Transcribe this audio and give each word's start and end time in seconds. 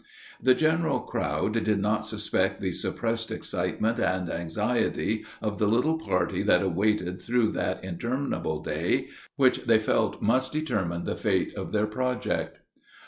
The 0.41 0.55
general 0.55 1.01
crowd 1.01 1.63
did 1.63 1.77
not 1.79 2.05
suspect 2.07 2.59
the 2.59 2.71
suppressed 2.71 3.29
excitement 3.29 3.99
and 3.99 4.31
anxiety 4.31 5.25
of 5.43 5.59
the 5.59 5.67
little 5.67 5.99
party 5.99 6.41
that 6.41 6.73
waited 6.73 7.21
through 7.21 7.51
that 7.51 7.83
interminable 7.83 8.63
day, 8.63 9.09
which 9.35 9.65
they 9.65 9.77
felt 9.77 10.19
must 10.19 10.51
determine 10.53 11.03
the 11.03 11.15
fate 11.15 11.53
of 11.55 11.71
their 11.71 11.85
project. 11.85 12.57